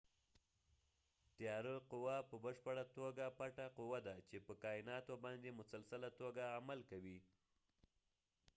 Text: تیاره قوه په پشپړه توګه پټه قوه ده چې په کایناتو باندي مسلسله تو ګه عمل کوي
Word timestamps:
تیاره 1.35 1.75
قوه 1.91 2.17
په 2.29 2.35
پشپړه 2.43 2.83
توګه 2.97 3.25
پټه 3.39 3.65
قوه 3.77 3.99
ده 4.07 4.15
چې 4.27 4.37
په 4.47 4.53
کایناتو 4.63 5.13
باندي 5.23 5.49
مسلسله 5.59 6.07
تو 6.17 6.27
ګه 6.37 6.45
عمل 6.57 6.79
کوي 6.91 7.19